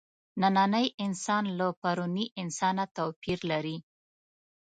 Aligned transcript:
نننی 0.41 0.85
انسان 1.05 1.43
له 1.57 1.67
پروني 1.81 2.25
انسانه 2.41 2.83
توپیر 2.97 3.39
لري. 3.51 3.77